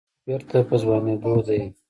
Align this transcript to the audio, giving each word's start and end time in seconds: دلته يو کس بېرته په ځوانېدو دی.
دلته 0.27 0.29
يو 0.31 0.37
کس 0.41 0.51
بېرته 0.51 0.57
په 0.69 0.75
ځوانېدو 0.81 1.33
دی. 1.47 1.61